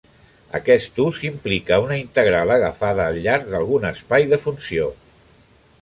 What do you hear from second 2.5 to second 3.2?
agafada